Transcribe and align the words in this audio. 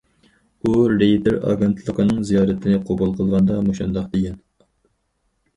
ئۇ 0.61 0.71
رېيتېر 1.01 1.35
ئاگېنتلىقىنىڭ 1.51 2.23
زىيارىتىنى 2.29 2.79
قوبۇل 2.89 3.13
قىلغاندا 3.21 3.59
مۇشۇنداق 3.69 4.09
دېگەن. 4.17 4.41